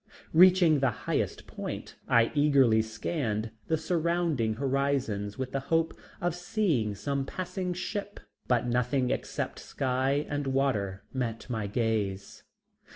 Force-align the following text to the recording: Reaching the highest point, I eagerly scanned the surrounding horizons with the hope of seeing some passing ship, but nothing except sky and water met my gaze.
Reaching 0.33 0.79
the 0.79 0.89
highest 1.05 1.45
point, 1.45 1.95
I 2.09 2.31
eagerly 2.33 2.81
scanned 2.81 3.51
the 3.67 3.77
surrounding 3.77 4.55
horizons 4.55 5.37
with 5.37 5.51
the 5.51 5.59
hope 5.69 5.93
of 6.19 6.33
seeing 6.33 6.95
some 6.95 7.23
passing 7.23 7.73
ship, 7.75 8.19
but 8.47 8.65
nothing 8.65 9.11
except 9.11 9.59
sky 9.59 10.25
and 10.27 10.47
water 10.47 11.03
met 11.13 11.47
my 11.51 11.67
gaze. 11.67 12.41